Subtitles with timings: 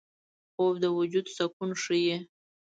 [0.53, 2.15] خوب د وجود سکون ښيي